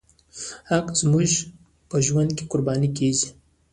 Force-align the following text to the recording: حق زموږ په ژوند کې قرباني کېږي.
حق 0.69 0.87
زموږ 0.99 1.31
په 1.89 1.97
ژوند 2.05 2.29
کې 2.37 2.43
قرباني 2.51 2.89
کېږي. 2.97 3.29